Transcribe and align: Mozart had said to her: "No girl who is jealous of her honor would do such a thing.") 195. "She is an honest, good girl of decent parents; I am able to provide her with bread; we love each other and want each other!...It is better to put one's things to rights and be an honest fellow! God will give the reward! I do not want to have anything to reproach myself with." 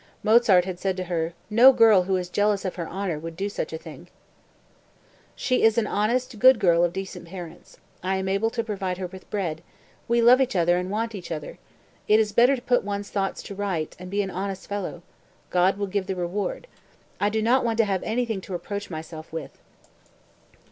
Mozart 0.23 0.65
had 0.65 0.79
said 0.79 0.97
to 0.97 1.03
her: 1.03 1.35
"No 1.51 1.71
girl 1.71 2.05
who 2.05 2.15
is 2.15 2.27
jealous 2.27 2.65
of 2.65 2.73
her 2.73 2.87
honor 2.87 3.19
would 3.19 3.35
do 3.37 3.49
such 3.49 3.71
a 3.71 3.77
thing.") 3.77 4.07
195. 5.37 5.39
"She 5.39 5.61
is 5.61 5.77
an 5.77 5.85
honest, 5.85 6.39
good 6.39 6.57
girl 6.57 6.83
of 6.83 6.91
decent 6.91 7.27
parents; 7.27 7.77
I 8.01 8.15
am 8.15 8.27
able 8.27 8.49
to 8.49 8.63
provide 8.63 8.97
her 8.97 9.05
with 9.05 9.29
bread; 9.29 9.61
we 10.07 10.19
love 10.19 10.41
each 10.41 10.55
other 10.55 10.75
and 10.79 10.89
want 10.89 11.13
each 11.13 11.31
other!...It 11.31 12.19
is 12.19 12.31
better 12.31 12.55
to 12.55 12.63
put 12.63 12.83
one's 12.83 13.11
things 13.11 13.43
to 13.43 13.53
rights 13.53 13.95
and 13.99 14.09
be 14.09 14.23
an 14.23 14.31
honest 14.31 14.65
fellow! 14.65 15.03
God 15.51 15.77
will 15.77 15.85
give 15.85 16.07
the 16.07 16.15
reward! 16.15 16.65
I 17.19 17.29
do 17.29 17.43
not 17.43 17.63
want 17.63 17.77
to 17.77 17.85
have 17.85 18.01
anything 18.01 18.41
to 18.41 18.53
reproach 18.53 18.89
myself 18.89 19.31
with." 19.31 19.51